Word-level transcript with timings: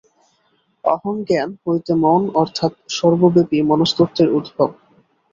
অহংজ্ঞান 0.83 1.49
হইতে 1.63 1.91
মন 2.03 2.21
অর্থাৎ 2.41 2.71
সর্বব্যাপী 2.97 3.57
মনস্তত্ত্বের 3.69 4.29
উদ্ভব। 4.37 4.69